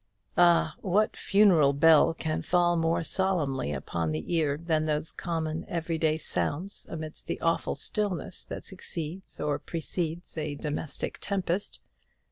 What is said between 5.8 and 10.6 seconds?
day sounds amidst the awful stillness that succeeds or precedes a